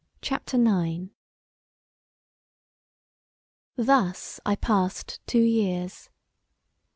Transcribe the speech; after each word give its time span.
CHAPTER 0.19 0.57
IX 0.57 1.11
Thus 3.75 4.39
I 4.43 4.55
passed 4.55 5.19
two 5.27 5.43
years. 5.43 6.09